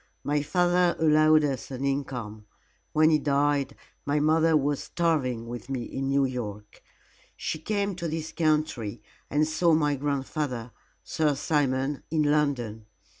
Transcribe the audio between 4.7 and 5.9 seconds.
starving with me